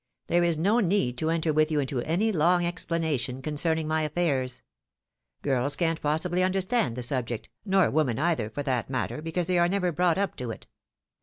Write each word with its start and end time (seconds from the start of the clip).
There 0.25 0.43
is 0.43 0.57
no 0.57 0.79
need 0.79 1.15
to 1.19 1.29
enter 1.29 1.53
with 1.53 1.69
you 1.69 1.79
into 1.79 2.01
any 2.01 2.31
long 2.31 2.65
explanation 2.65 3.39
concerning 3.39 3.87
my 3.87 4.01
affairs. 4.01 4.63
Girls 5.43 5.75
can't 5.75 6.01
possibly 6.01 6.41
understand 6.41 6.95
the 6.95 7.03
subject, 7.03 7.49
nor 7.65 7.91
women 7.91 8.17
either, 8.17 8.49
for 8.49 8.63
that 8.63 8.89
matter, 8.89 9.21
because 9.21 9.45
they 9.45 9.59
are 9.59 9.69
never 9.69 9.91
brought 9.91 10.17
up 10.17 10.35
to 10.37 10.49
it. 10.49 10.65